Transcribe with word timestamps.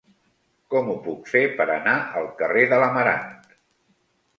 Com 0.75 0.89
ho 0.93 0.95
puc 1.03 1.29
fer 1.35 1.43
per 1.61 1.69
anar 1.75 1.95
al 2.23 2.29
carrer 2.43 2.67
de 2.75 2.85
l'Amarant? 2.85 3.33